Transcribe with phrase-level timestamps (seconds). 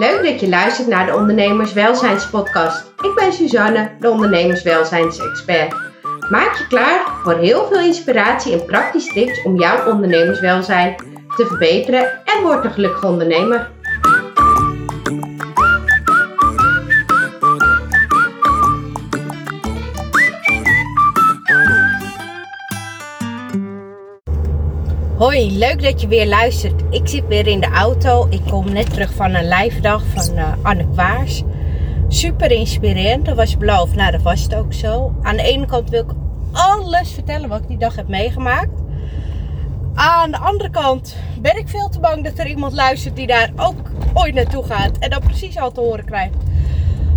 [0.00, 2.92] Leuk dat je luistert naar de Ondernemerswelzijnspodcast.
[3.02, 5.74] Ik ben Suzanne, de ondernemerswelzijnsexpert.
[6.30, 10.94] Maak je klaar voor heel veel inspiratie en praktische tips om jouw ondernemerswelzijn
[11.36, 13.70] te verbeteren en word een gelukkige ondernemer.
[25.20, 26.82] Hoi, leuk dat je weer luistert.
[26.90, 28.26] Ik zit weer in de auto.
[28.30, 31.42] Ik kom net terug van een live dag van uh, Anne Kwaars.
[32.08, 33.94] Super inspirerend, dat was beloofd.
[33.94, 35.14] Nou, dat was het ook zo.
[35.22, 36.10] Aan de ene kant wil ik
[36.52, 38.82] alles vertellen wat ik die dag heb meegemaakt.
[39.94, 43.50] Aan de andere kant ben ik veel te bang dat er iemand luistert die daar
[43.56, 44.98] ook ooit naartoe gaat.
[44.98, 46.36] En dan precies al te horen krijgt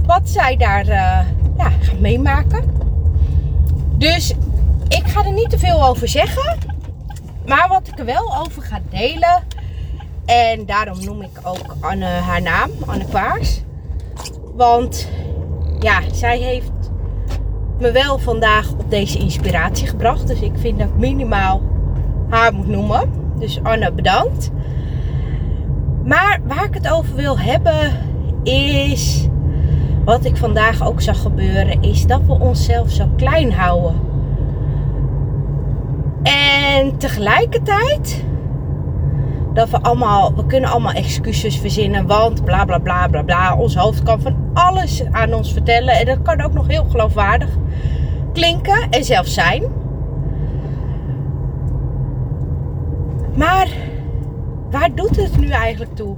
[0.05, 1.19] wat zij daar uh,
[1.57, 2.63] ja, gaat meemaken.
[3.97, 4.33] Dus
[4.87, 6.72] ik ga er niet te veel over zeggen.
[7.45, 9.43] Maar wat ik er wel over ga delen.
[10.25, 13.61] En daarom noem ik ook Anne haar naam, Anne Kwaars.
[14.55, 15.09] Want
[15.79, 16.71] ja, zij heeft
[17.79, 20.27] me wel vandaag op deze inspiratie gebracht.
[20.27, 21.61] Dus ik vind dat ik minimaal
[22.29, 23.11] haar moet noemen.
[23.39, 24.49] Dus Anne, bedankt.
[26.03, 27.91] Maar waar ik het over wil hebben
[28.43, 29.27] is.
[30.05, 34.12] Wat ik vandaag ook zag gebeuren, is dat we onszelf zo klein houden.
[36.23, 38.23] En tegelijkertijd
[39.53, 43.55] dat we allemaal, we kunnen allemaal excuses verzinnen, want bla bla bla bla bla.
[43.55, 47.49] Ons hoofd kan van alles aan ons vertellen en dat kan ook nog heel geloofwaardig
[48.33, 49.63] klinken en zelfs zijn.
[53.35, 53.67] Maar
[54.71, 56.15] waar doet het nu eigenlijk toe?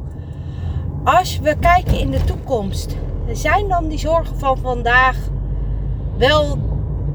[1.03, 2.95] Als we kijken in de toekomst,
[3.31, 5.17] zijn dan die zorgen van vandaag
[6.17, 6.57] wel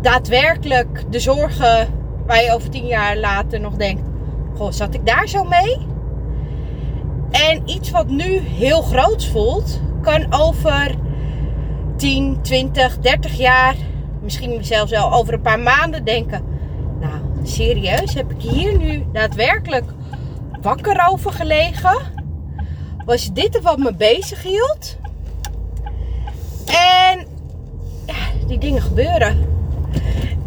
[0.01, 1.89] daadwerkelijk de zorgen
[2.31, 4.03] Waar je over tien jaar later nog denkt:
[4.57, 5.77] Goh, zat ik daar zo mee?
[7.31, 10.95] En iets wat nu heel groot voelt, kan over
[11.97, 13.75] 10, 20, 30 jaar,
[14.23, 16.45] misschien zelfs wel over een paar maanden denken:
[17.01, 19.93] Nou, serieus, heb ik hier nu daadwerkelijk
[20.61, 21.99] wakker over gelegen?
[23.05, 24.97] Was dit wat me bezig hield?
[26.67, 27.27] En
[28.07, 29.49] ja, die dingen gebeuren.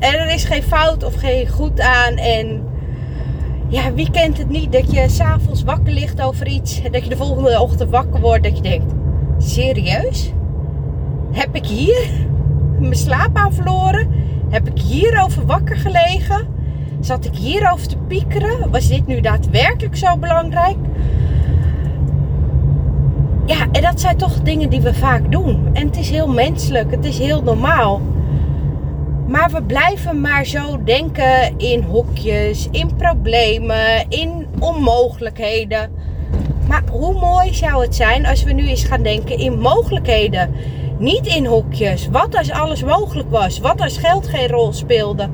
[0.04, 2.16] En er is geen fout of geen goed aan.
[2.16, 2.64] En
[3.68, 6.82] ja, wie kent het niet dat je s'avonds wakker ligt over iets.
[6.82, 8.44] En dat je de volgende ochtend wakker wordt.
[8.44, 8.94] Dat je denkt,
[9.38, 10.32] serieus?
[11.32, 12.10] Heb ik hier
[12.80, 14.08] mijn slaap aan verloren?
[14.50, 16.48] Heb ik hierover wakker gelegen?
[17.00, 18.72] Zat ik hierover te piekeren?
[18.72, 20.78] Was dit nu daadwerkelijk zo belangrijk?
[23.46, 25.70] Ja, en dat zijn toch dingen die we vaak doen.
[25.74, 28.02] En het is heel menselijk, het is heel normaal.
[29.28, 35.92] Maar we blijven maar zo denken in hokjes, in problemen, in onmogelijkheden.
[36.68, 40.54] Maar hoe mooi zou het zijn als we nu eens gaan denken in mogelijkheden?
[40.98, 42.08] Niet in hokjes.
[42.08, 43.60] Wat als alles mogelijk was?
[43.60, 45.30] Wat als geld geen rol speelde?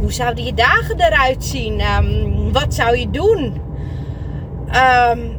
[0.00, 1.80] Hoe zouden je dagen eruit zien?
[1.80, 3.60] Um, wat zou je doen?
[4.66, 5.36] Um,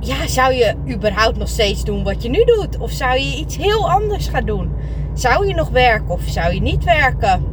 [0.00, 2.78] ja, zou je überhaupt nog steeds doen wat je nu doet?
[2.78, 4.72] Of zou je iets heel anders gaan doen?
[5.14, 7.44] Zou je nog werken of zou je niet werken?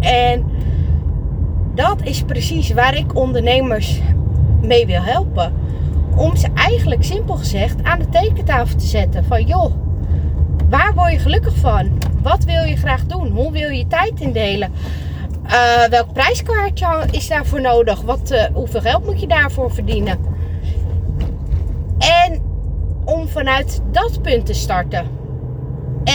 [0.00, 0.44] En
[1.74, 4.00] dat is precies waar ik ondernemers
[4.62, 5.52] mee wil helpen.
[6.16, 9.24] Om ze eigenlijk simpel gezegd aan de tekentafel te zetten.
[9.24, 9.72] Van joh,
[10.68, 11.98] waar word je gelukkig van?
[12.22, 13.30] Wat wil je graag doen?
[13.30, 14.72] Hoe wil je je tijd indelen?
[15.46, 18.00] Uh, welk prijskaartje is daarvoor nodig?
[18.00, 20.18] Wat, uh, hoeveel geld moet je daarvoor verdienen?
[21.98, 22.42] En
[23.04, 25.06] om vanuit dat punt te starten.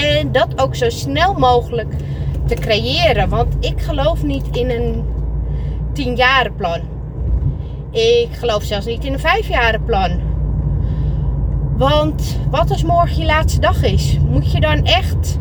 [0.02, 1.94] En dat ook zo snel mogelijk
[2.46, 3.30] te creëren.
[3.30, 5.04] Want ik geloof niet in een
[5.94, 6.20] 10
[6.56, 6.80] plan.
[7.92, 10.20] Ik geloof zelfs niet in een plan.
[11.78, 14.18] Want wat als morgen je laatste dag is?
[14.30, 15.40] Moet je dan echt.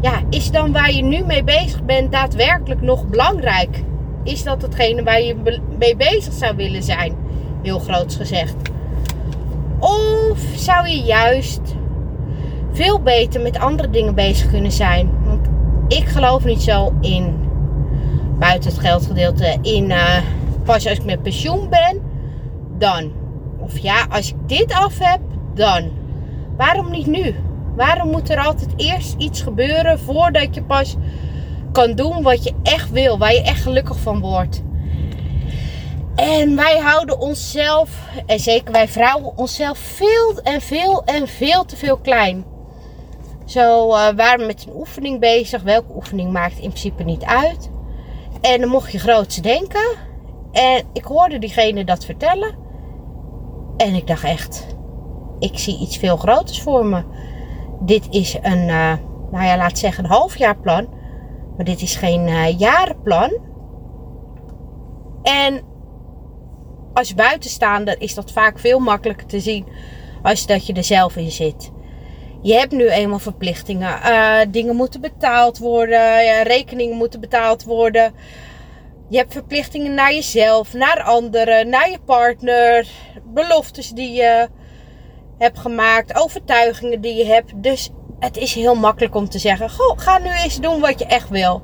[0.00, 3.82] Ja, is dan waar je nu mee bezig bent daadwerkelijk nog belangrijk?
[4.24, 5.36] Is dat hetgene waar je
[5.78, 7.16] mee bezig zou willen zijn?
[7.62, 8.54] Heel groots gezegd.
[9.78, 11.60] Of zou je juist
[12.74, 15.10] veel beter met andere dingen bezig kunnen zijn.
[15.24, 15.46] Want
[15.88, 17.48] ik geloof niet zo in,
[18.38, 20.18] buiten het geldgedeelte, in uh,
[20.64, 22.02] pas als ik met pensioen ben,
[22.78, 23.12] dan.
[23.58, 25.20] Of ja, als ik dit af heb,
[25.54, 25.90] dan.
[26.56, 27.34] Waarom niet nu?
[27.76, 30.96] Waarom moet er altijd eerst iets gebeuren voordat je pas
[31.72, 34.62] kan doen wat je echt wil, waar je echt gelukkig van wordt?
[36.14, 37.90] En wij houden onszelf,
[38.26, 42.53] en zeker wij vrouwen, onszelf veel en veel en veel te veel klein.
[43.44, 45.62] Zo uh, waren we met een oefening bezig.
[45.62, 47.70] Welke oefening maakt in principe niet uit.
[48.40, 49.96] En dan mocht je groots denken.
[50.52, 52.54] En ik hoorde diegene dat vertellen.
[53.76, 54.76] En ik dacht echt,
[55.38, 57.02] ik zie iets veel groters voor me.
[57.80, 58.92] Dit is een, uh,
[59.30, 60.88] nou ja, laat zeggen een halfjaarplan.
[61.56, 63.38] Maar dit is geen uh, jarenplan.
[65.22, 65.62] En
[66.92, 69.66] als buitenstaander is dat vaak veel makkelijker te zien
[70.22, 71.72] als dat je er zelf in zit.
[72.44, 73.98] Je hebt nu eenmaal verplichtingen.
[74.06, 76.24] Uh, dingen moeten betaald worden.
[76.24, 78.14] Ja, rekeningen moeten betaald worden.
[79.08, 82.88] Je hebt verplichtingen naar jezelf, naar anderen, naar je partner.
[83.24, 84.48] Beloftes die je
[85.38, 86.18] hebt gemaakt.
[86.18, 87.62] Overtuigingen die je hebt.
[87.62, 91.06] Dus het is heel makkelijk om te zeggen: Goh, ga nu eens doen wat je
[91.06, 91.62] echt wil.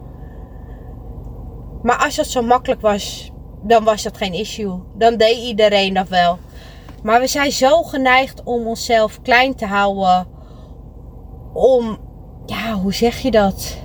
[1.82, 3.30] Maar als het zo makkelijk was,
[3.62, 4.82] dan was dat geen issue.
[4.94, 6.38] Dan deed iedereen dat wel.
[7.02, 10.29] Maar we zijn zo geneigd om onszelf klein te houden.
[11.52, 11.98] Om,
[12.46, 13.78] ja, hoe zeg je dat?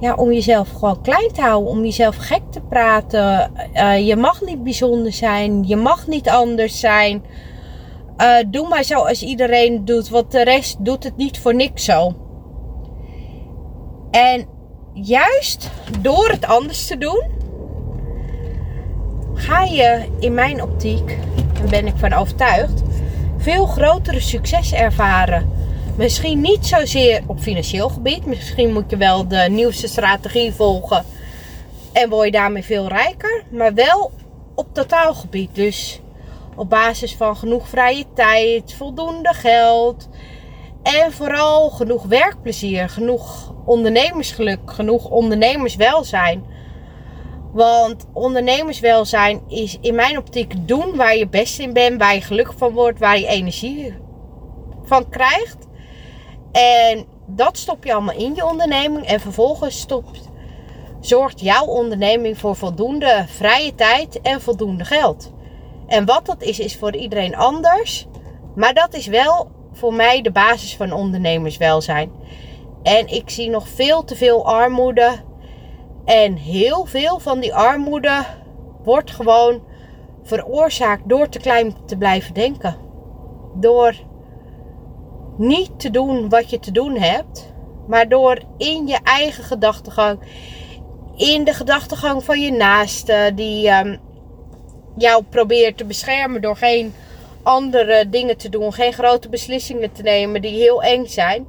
[0.00, 1.70] Ja, om jezelf gewoon klein te houden.
[1.70, 3.52] Om jezelf gek te praten.
[3.74, 5.64] Uh, je mag niet bijzonder zijn.
[5.66, 7.24] Je mag niet anders zijn.
[8.18, 10.08] Uh, doe maar zoals iedereen doet.
[10.08, 12.14] Want de rest doet het niet voor niks zo.
[14.10, 14.46] En
[14.92, 15.70] juist
[16.00, 17.22] door het anders te doen,
[19.34, 21.18] ga je in mijn optiek,
[21.60, 22.82] en ben ik van overtuigd,
[23.36, 25.50] veel grotere succes ervaren.
[26.00, 28.26] Misschien niet zozeer op financieel gebied.
[28.26, 31.04] Misschien moet je wel de nieuwste strategie volgen.
[31.92, 33.44] En word je daarmee veel rijker.
[33.50, 34.10] Maar wel
[34.54, 35.54] op totaalgebied.
[35.54, 36.00] Dus
[36.56, 40.08] op basis van genoeg vrije tijd, voldoende geld.
[40.82, 46.44] En vooral genoeg werkplezier, genoeg ondernemersgeluk, genoeg ondernemerswelzijn.
[47.52, 52.56] Want ondernemerswelzijn is in mijn optiek doen waar je best in bent, waar je gelukkig
[52.56, 53.94] van wordt, waar je energie
[54.82, 55.68] van krijgt.
[56.52, 59.06] En dat stop je allemaal in je onderneming.
[59.06, 60.28] En vervolgens stopt,
[61.00, 65.32] zorgt jouw onderneming voor voldoende vrije tijd en voldoende geld.
[65.86, 68.06] En wat dat is, is voor iedereen anders.
[68.54, 72.10] Maar dat is wel voor mij de basis van ondernemerswelzijn.
[72.82, 75.10] En ik zie nog veel te veel armoede.
[76.04, 78.24] En heel veel van die armoede
[78.82, 79.62] wordt gewoon
[80.22, 82.76] veroorzaakt door te klein te blijven denken.
[83.54, 83.94] Door
[85.40, 87.52] niet te doen wat je te doen hebt,
[87.86, 90.18] maar door in je eigen gedachtegang,
[91.16, 93.98] in de gedachtegang van je naaste, die um,
[94.96, 96.94] jou probeert te beschermen door geen
[97.42, 101.48] andere dingen te doen, geen grote beslissingen te nemen die heel eng zijn,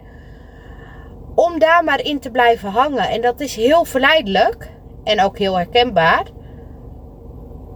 [1.36, 3.10] om daar maar in te blijven hangen.
[3.10, 4.70] En dat is heel verleidelijk
[5.04, 6.26] en ook heel herkenbaar.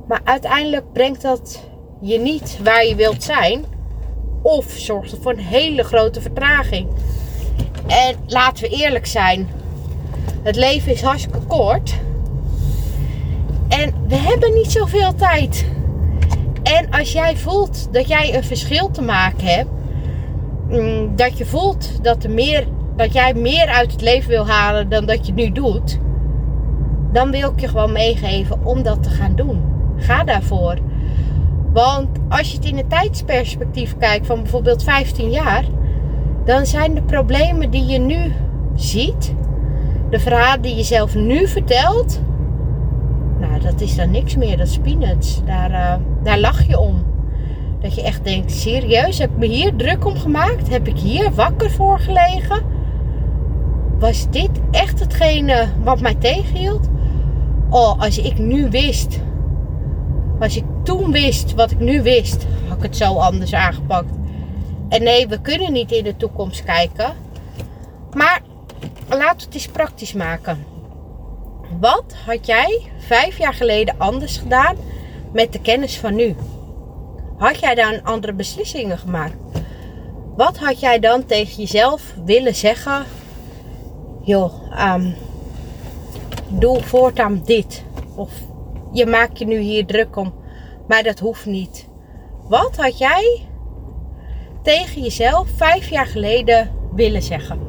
[0.07, 1.69] Maar uiteindelijk brengt dat
[2.01, 3.74] je niet waar je wilt zijn.
[4.45, 6.87] Of zorgt het voor een hele grote vertraging.
[7.87, 9.47] En laten we eerlijk zijn.
[10.43, 11.93] Het leven is hartstikke kort.
[13.67, 15.65] En we hebben niet zoveel tijd.
[16.63, 19.69] En als jij voelt dat jij een verschil te maken hebt.
[20.69, 24.89] Mm, dat je voelt dat, er meer, dat jij meer uit het leven wil halen
[24.89, 25.99] dan dat je nu doet.
[27.11, 29.63] Dan wil ik je gewoon meegeven om dat te gaan doen.
[29.97, 30.77] Ga daarvoor.
[31.75, 35.63] Want als je het in een tijdsperspectief kijkt van bijvoorbeeld 15 jaar,
[36.45, 38.33] dan zijn de problemen die je nu
[38.75, 39.33] ziet,
[40.09, 42.21] de verhalen die je zelf nu vertelt,
[43.39, 45.41] nou dat is dan niks meer, dat is peanuts.
[45.45, 47.03] Daar, uh, daar lach je om.
[47.79, 50.69] Dat je echt denkt, serieus, heb ik me hier druk om gemaakt?
[50.69, 52.61] Heb ik hier wakker voor gelegen?
[53.99, 56.89] Was dit echt hetgene wat mij tegenhield?
[57.69, 59.19] Oh, als ik nu wist
[60.39, 64.11] als ik toen wist wat ik nu wist, had ik het zo anders aangepakt.
[64.89, 67.13] En nee, we kunnen niet in de toekomst kijken.
[68.13, 68.41] Maar
[69.09, 70.65] laten we het eens praktisch maken.
[71.79, 74.75] Wat had jij vijf jaar geleden anders gedaan
[75.33, 76.35] met de kennis van nu?
[77.37, 79.35] Had jij dan andere beslissingen gemaakt?
[80.35, 83.03] Wat had jij dan tegen jezelf willen zeggen?
[84.21, 84.53] Joh,
[84.93, 85.15] um,
[86.47, 87.83] doe voortaan dit.
[88.15, 88.31] Of
[88.95, 90.33] je maakt je nu hier druk om.
[90.87, 91.87] Maar dat hoeft niet.
[92.47, 93.41] Wat had jij
[94.61, 97.59] tegen jezelf vijf jaar geleden willen zeggen?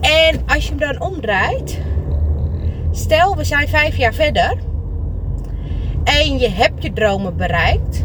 [0.00, 1.80] En als je hem dan omdraait.
[2.90, 4.58] Stel, we zijn vijf jaar verder.
[6.04, 8.02] En je hebt je dromen bereikt.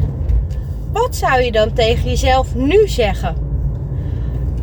[0.92, 3.36] Wat zou je dan tegen jezelf nu zeggen?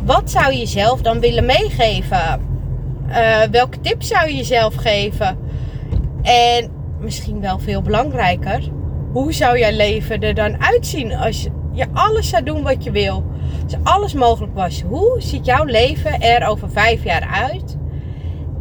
[0.03, 2.41] Wat zou je jezelf dan willen meegeven?
[3.07, 5.37] Uh, welke tips zou je jezelf geven?
[6.21, 6.74] En
[7.05, 8.69] misschien wel veel belangrijker,
[9.11, 13.23] hoe zou jouw leven er dan uitzien als je alles zou doen wat je wil?
[13.63, 17.77] Als alles mogelijk was, hoe ziet jouw leven er over vijf jaar uit?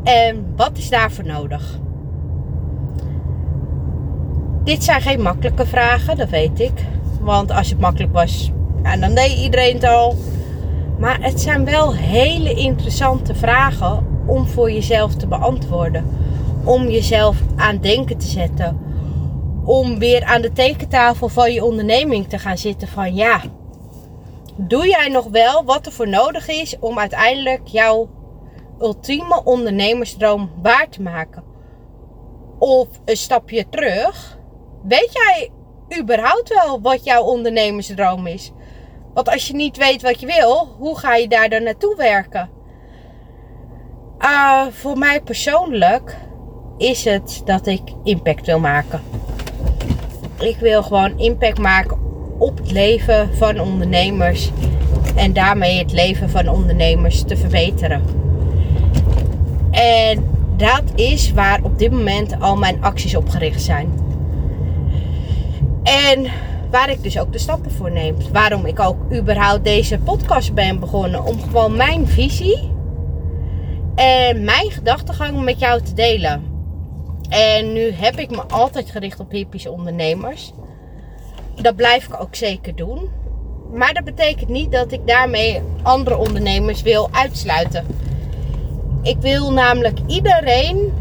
[0.03, 1.79] En wat is daarvoor nodig?
[4.65, 6.85] Dit zijn geen makkelijke vragen, dat weet ik.
[7.21, 8.51] Want als het makkelijk was,
[8.83, 10.17] ja, dan deed iedereen het al.
[10.99, 16.05] Maar het zijn wel hele interessante vragen om voor jezelf te beantwoorden.
[16.65, 18.79] Om jezelf aan denken te zetten.
[19.65, 23.41] Om weer aan de tekentafel van je onderneming te gaan zitten van ja,
[24.57, 28.09] doe jij nog wel wat er voor nodig is om uiteindelijk jouw
[28.81, 31.43] ultieme ondernemersdroom waar te maken?
[32.59, 34.39] Of een stapje terug.
[34.83, 35.51] Weet jij
[35.99, 38.53] überhaupt wel wat jouw ondernemersdroom is?
[39.15, 42.51] Want als je niet weet wat je wil, hoe ga je daar dan naartoe werken?
[44.19, 46.17] Uh, voor mij persoonlijk
[46.77, 49.01] is het dat ik impact wil maken.
[50.39, 51.99] Ik wil gewoon impact maken
[52.39, 54.51] op het leven van ondernemers
[55.17, 58.03] en daarmee het leven van ondernemers te verbeteren.
[59.71, 60.25] En
[60.57, 63.93] dat is waar op dit moment al mijn acties op gericht zijn.
[65.83, 66.27] En
[66.71, 68.17] waar ik dus ook de stappen voor neem.
[68.33, 71.25] Waarom ik ook überhaupt deze podcast ben begonnen.
[71.25, 72.71] Om gewoon mijn visie
[73.95, 76.54] en mijn gedachtegang met jou te delen.
[77.35, 80.53] En nu heb ik me altijd gericht op hippische ondernemers.
[81.63, 83.09] Dat blijf ik ook zeker doen.
[83.73, 87.87] Maar dat betekent niet dat ik daarmee andere ondernemers wil uitsluiten.
[89.03, 90.93] Ik wil namelijk iedereen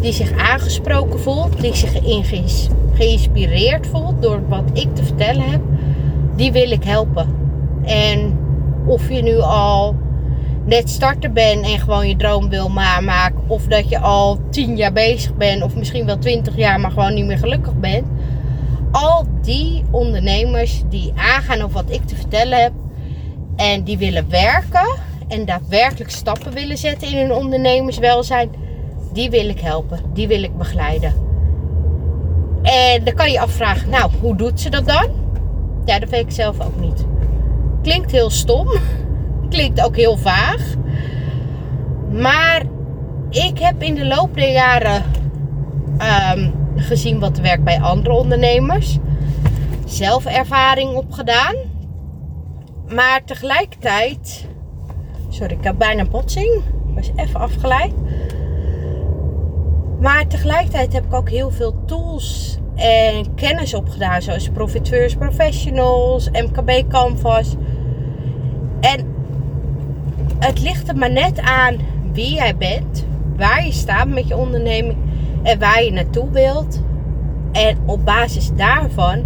[0.00, 1.92] die zich aangesproken voelt, die zich
[2.94, 5.60] geïnspireerd voelt door wat ik te vertellen heb,
[6.36, 7.36] die wil ik helpen.
[7.84, 8.38] En
[8.86, 9.94] of je nu al
[10.70, 14.92] net starter bent en gewoon je droom wil maken, of dat je al 10 jaar
[14.92, 18.06] bezig bent, of misschien wel 20 jaar, maar gewoon niet meer gelukkig bent.
[18.90, 22.72] Al die ondernemers die aangaan op wat ik te vertellen heb
[23.56, 24.96] en die willen werken
[25.28, 28.50] en daadwerkelijk stappen willen zetten in hun ondernemerswelzijn,
[29.12, 31.14] die wil ik helpen, die wil ik begeleiden.
[32.62, 35.06] En dan kan je afvragen, nou, hoe doet ze dat dan?
[35.84, 37.04] Ja, dat weet ik zelf ook niet.
[37.82, 38.68] Klinkt heel stom,
[39.50, 40.74] klinkt ook heel vaag.
[42.10, 42.62] Maar
[43.30, 45.02] ik heb in de loop der jaren
[46.34, 48.98] um, gezien wat werkt bij andere ondernemers.
[49.84, 51.54] Zelf ervaring opgedaan.
[52.88, 54.48] Maar tegelijkertijd.
[55.28, 56.62] Sorry, ik heb bijna botsing.
[56.94, 57.92] Was even afgeleid.
[60.00, 64.22] Maar tegelijkertijd heb ik ook heel veel tools en kennis opgedaan.
[64.22, 67.54] Zoals Profiteurs Professionals, MKB Canvas.
[68.80, 69.09] En
[70.40, 71.76] het ligt er maar net aan
[72.12, 73.06] wie jij bent.
[73.36, 74.96] Waar je staat met je onderneming.
[75.42, 76.82] En waar je naartoe wilt.
[77.52, 79.24] En op basis daarvan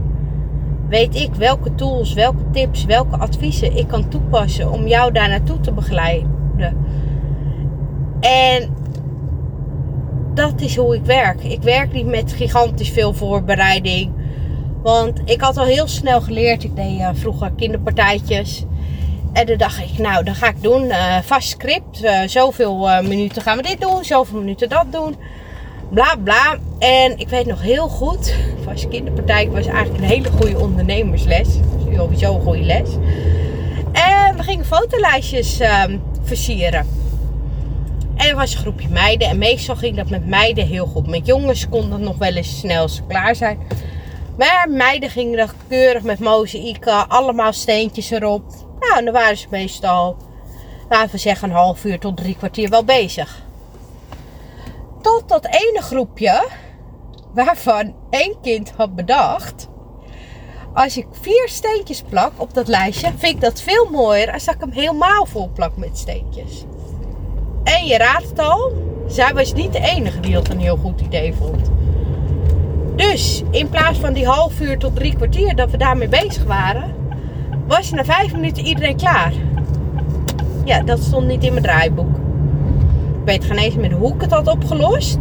[0.89, 5.61] weet ik welke tools, welke tips, welke adviezen ik kan toepassen om jou daar naartoe
[5.61, 6.77] te begeleiden.
[8.21, 8.69] En
[10.35, 11.43] dat is hoe ik werk.
[11.45, 14.13] Ik werk niet met gigantisch veel voorbereiding.
[14.83, 16.65] Want ik had al heel snel geleerd.
[16.65, 18.65] Ik deed uh, vroeger kinderpartijtjes.
[19.35, 20.85] En dan dacht ik, nou, dat ga ik doen.
[20.85, 22.03] Uh, vast script.
[22.03, 24.05] Uh, zoveel minuten gaan we dit doen.
[24.05, 25.17] Zoveel minuten dat doen.
[25.91, 26.57] Bla bla.
[26.79, 28.35] En ik weet nog heel goed.
[28.65, 31.49] Vast kinderpartij was eigenlijk een hele goede ondernemersles.
[31.97, 32.89] Sowieso een goede les.
[33.93, 36.87] En we gingen fotolijstjes um, versieren.
[38.17, 39.29] En er was een groepje meiden.
[39.29, 41.07] En meestal ging dat met meiden heel goed.
[41.07, 43.59] Met jongens kon dat nog wel eens snel klaar zijn.
[44.39, 47.09] Maar meiden gingen dat keurig met mozaïeken.
[47.09, 48.45] Allemaal steentjes erop.
[48.81, 50.17] Nou, en dan waren ze meestal,
[50.89, 53.43] laten we zeggen, een half uur tot drie kwartier wel bezig.
[55.03, 56.49] Tot dat ene groepje,
[57.35, 59.69] waarvan één kind had bedacht.
[60.75, 64.57] Als ik vier steentjes plak op dat lijstje, vind ik dat veel mooier als ik
[64.59, 66.65] hem helemaal vol plak met steentjes.
[67.65, 68.73] En je raadt het al,
[69.07, 71.71] zij was niet de enige die het een heel goed idee vond.
[72.97, 76.95] Dus in plaats van die half uur tot drie kwartier dat we daarmee bezig waren,
[77.67, 79.33] was na vijf minuten iedereen klaar.
[80.65, 82.17] Ja, dat stond niet in mijn draaiboek.
[83.21, 85.19] Ik weet geen eens meer hoe ik het had opgelost.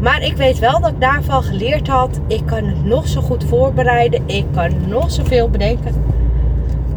[0.00, 2.20] Maar ik weet wel dat ik daarvan geleerd had.
[2.26, 4.22] Ik kan het nog zo goed voorbereiden.
[4.26, 6.04] Ik kan nog zoveel bedenken.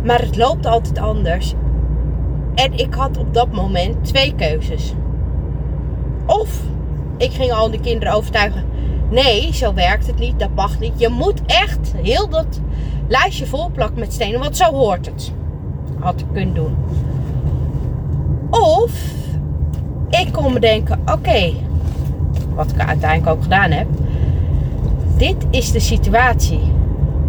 [0.04, 1.54] Maar het loopt altijd anders.
[2.56, 4.94] En ik had op dat moment twee keuzes.
[6.26, 6.50] Of
[7.18, 8.64] ik ging al die kinderen overtuigen.
[9.10, 10.40] Nee, zo werkt het niet.
[10.40, 10.94] Dat mag niet.
[10.96, 12.60] Je moet echt heel dat
[13.08, 14.40] lijstje volplakken met stenen.
[14.40, 15.32] Want zo hoort het.
[16.00, 16.76] Had ik kunnen doen.
[18.50, 18.92] Of
[20.10, 21.54] ik kon me denken: oké,
[22.56, 23.88] wat ik uiteindelijk ook gedaan heb.
[25.18, 26.72] Dit is de situatie.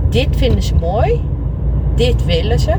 [0.08, 1.20] Dit vinden ze mooi.
[1.94, 2.74] Dit willen ze.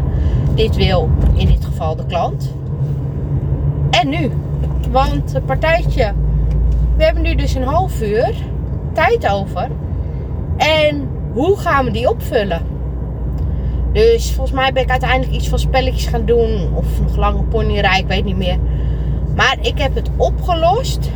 [0.56, 2.54] Dit wil in dit geval de klant.
[3.90, 4.32] En nu?
[4.92, 6.14] Want het partijtje.
[6.98, 8.36] We hebben nu dus een half uur
[8.94, 9.68] tijd over.
[10.58, 12.62] En hoe gaan we die opvullen?
[13.94, 16.70] Dus volgens mij ben ik uiteindelijk iets van spelletjes gaan doen.
[16.74, 18.58] Of nog lange ponyrij, ik weet niet meer.
[19.36, 21.10] Maar ik heb het opgelost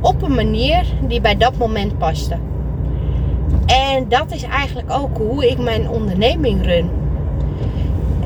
[0.00, 2.36] op een manier die bij dat moment paste.
[3.66, 6.90] En dat is eigenlijk ook hoe ik mijn onderneming run.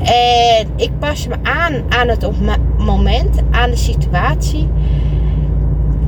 [0.03, 2.29] En ik pas me aan aan het
[2.77, 4.69] moment, aan de situatie.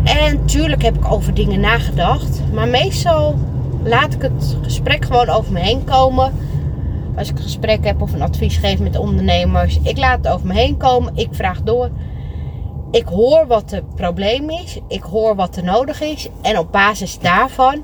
[0.03, 2.41] En tuurlijk heb ik over dingen nagedacht.
[2.53, 3.35] Maar meestal
[3.83, 6.33] laat ik het gesprek gewoon over me heen komen.
[7.15, 9.79] Als ik een gesprek heb of een advies geef met ondernemers.
[9.83, 11.15] Ik laat het over me heen komen.
[11.15, 11.89] Ik vraag door.
[12.91, 14.79] Ik hoor wat het probleem is.
[14.87, 16.29] Ik hoor wat er nodig is.
[16.41, 17.83] En op basis daarvan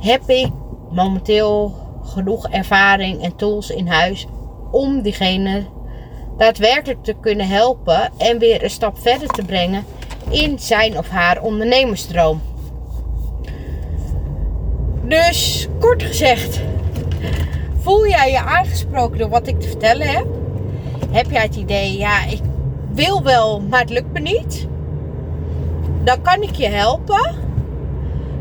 [0.00, 0.50] heb ik
[0.90, 4.26] momenteel genoeg ervaring en tools in huis
[4.70, 5.64] om diegene
[6.36, 9.84] daadwerkelijk te kunnen helpen en weer een stap verder te brengen
[10.32, 12.40] in zijn of haar ondernemersdroom.
[15.02, 16.60] Dus kort gezegd,
[17.78, 20.26] voel jij je aangesproken door wat ik te vertellen heb?
[21.10, 22.40] Heb jij het idee, ja, ik
[22.92, 24.66] wil wel, maar het lukt me niet?
[26.04, 27.34] Dan kan ik je helpen.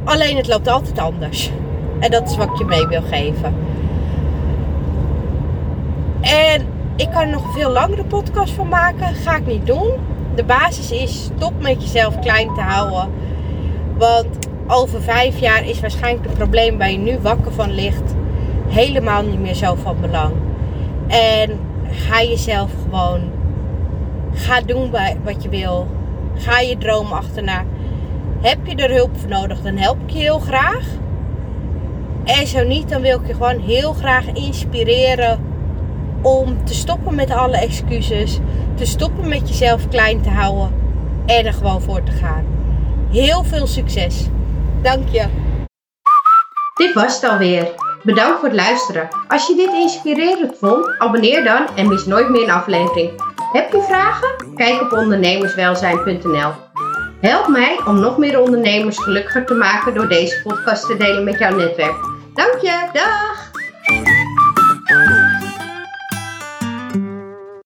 [0.04, 1.52] Alleen het loopt altijd anders.
[2.00, 3.56] En dat is wat ik je mee wil geven.
[6.22, 9.16] En ik kan er nog een veel langere podcast van maken.
[9.16, 9.92] Ga ik niet doen.
[10.36, 13.10] De basis is stop met jezelf klein te houden.
[13.98, 14.28] Want
[14.68, 18.16] over vijf jaar is waarschijnlijk het probleem waar je nu wakker van ligt
[18.72, 20.34] helemaal niet meer zo van belang.
[21.08, 21.60] En
[21.90, 23.22] ga jezelf gewoon.
[24.34, 24.92] Ga doen
[25.24, 25.88] wat je wil.
[26.36, 27.64] Ga je droom achterna.
[28.42, 30.86] Heb je er hulp voor nodig, dan help ik je heel graag.
[32.24, 35.40] En zo niet, dan wil ik je gewoon heel graag inspireren
[36.22, 38.40] om te stoppen met alle excuses,
[38.82, 40.74] te stoppen met jezelf klein te houden
[41.26, 42.46] en er gewoon voor te gaan.
[43.12, 44.28] Heel veel succes.
[44.82, 45.26] Dank je.
[46.74, 47.68] Dit was het alweer.
[48.04, 49.08] Bedankt voor het luisteren.
[49.28, 53.12] Als je dit inspirerend vond, abonneer dan en mis nooit meer een aflevering.
[53.52, 54.56] Heb je vragen?
[54.56, 56.52] Kijk op ondernemerswelzijn.nl.
[57.22, 61.40] Help mij om nog meer ondernemers gelukkiger te maken door deze podcast te delen met
[61.40, 61.96] jouw netwerk.
[62.34, 63.41] Dank je, dag!